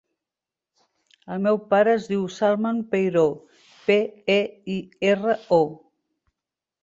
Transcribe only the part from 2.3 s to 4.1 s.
Salman Peiro: pe,